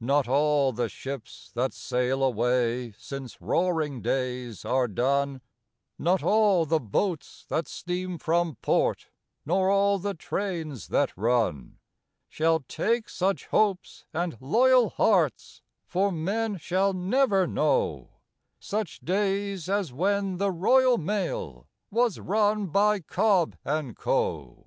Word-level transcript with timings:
Not 0.00 0.26
all 0.26 0.72
the 0.72 0.88
ships 0.88 1.50
that 1.54 1.74
sail 1.74 2.24
away 2.24 2.92
since 2.92 3.38
Roaring 3.42 4.00
Days 4.00 4.64
are 4.64 4.88
done 4.88 5.42
Not 5.98 6.22
all 6.22 6.64
the 6.64 6.80
boats 6.80 7.44
that 7.50 7.68
steam 7.68 8.16
from 8.16 8.54
port, 8.62 9.08
nor 9.44 9.68
all 9.68 9.98
the 9.98 10.14
trains 10.14 10.88
that 10.88 11.14
run, 11.18 11.76
Shall 12.30 12.60
take 12.60 13.10
such 13.10 13.48
hopes 13.48 14.06
and 14.14 14.38
loyal 14.40 14.88
hearts 14.88 15.60
for 15.84 16.10
men 16.10 16.56
shall 16.56 16.94
never 16.94 17.46
know 17.46 18.08
Such 18.58 19.00
days 19.00 19.68
as 19.68 19.92
when 19.92 20.38
the 20.38 20.50
Royal 20.50 20.96
Mail 20.96 21.66
was 21.90 22.18
run 22.18 22.68
by 22.68 23.00
Cobb 23.00 23.54
and 23.66 23.94
Co. 23.94 24.64